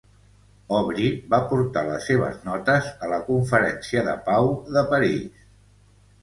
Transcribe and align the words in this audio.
Aubrey 0.77 1.09
va 1.33 1.39
portar 1.51 1.83
les 1.89 2.07
seves 2.11 2.39
notes 2.47 2.87
a 3.09 3.11
la 3.13 3.19
conferència 3.29 4.03
de 4.09 4.17
pau 4.31 4.51
de 4.79 4.85
París. 4.95 5.45